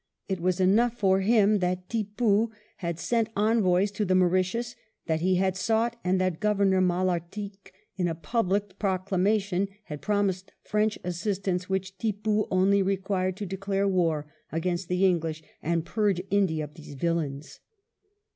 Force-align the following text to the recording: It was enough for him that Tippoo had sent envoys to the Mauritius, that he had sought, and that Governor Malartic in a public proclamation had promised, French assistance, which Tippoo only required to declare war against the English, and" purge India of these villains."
It 0.27 0.39
was 0.41 0.59
enough 0.59 0.97
for 0.97 1.19
him 1.19 1.59
that 1.59 1.87
Tippoo 1.87 2.49
had 2.77 2.97
sent 2.99 3.29
envoys 3.37 3.91
to 3.91 4.03
the 4.03 4.15
Mauritius, 4.15 4.75
that 5.05 5.21
he 5.21 5.35
had 5.35 5.55
sought, 5.55 5.95
and 6.03 6.19
that 6.19 6.39
Governor 6.39 6.81
Malartic 6.81 7.71
in 7.97 8.07
a 8.07 8.15
public 8.15 8.79
proclamation 8.79 9.67
had 9.83 10.01
promised, 10.01 10.53
French 10.63 10.97
assistance, 11.03 11.69
which 11.69 11.99
Tippoo 11.99 12.47
only 12.49 12.81
required 12.81 13.37
to 13.37 13.45
declare 13.45 13.87
war 13.87 14.25
against 14.51 14.87
the 14.87 15.05
English, 15.05 15.43
and" 15.61 15.85
purge 15.85 16.19
India 16.31 16.63
of 16.63 16.73
these 16.73 16.95
villains." 16.95 17.59